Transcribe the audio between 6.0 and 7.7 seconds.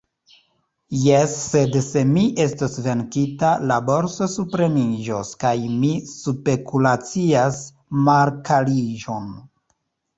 spekulacias